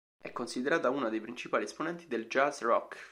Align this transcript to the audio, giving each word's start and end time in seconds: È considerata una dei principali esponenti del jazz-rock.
È 0.19 0.31
considerata 0.31 0.89
una 0.89 1.09
dei 1.09 1.21
principali 1.21 1.65
esponenti 1.65 2.07
del 2.07 2.25
jazz-rock. 2.25 3.09